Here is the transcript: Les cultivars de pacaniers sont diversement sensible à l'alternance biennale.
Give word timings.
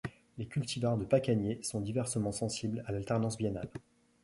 Les 0.39 0.47
cultivars 0.47 0.97
de 0.97 1.05
pacaniers 1.05 1.61
sont 1.61 1.79
diversement 1.79 2.31
sensible 2.31 2.83
à 2.87 2.91
l'alternance 2.91 3.37
biennale. 3.37 3.69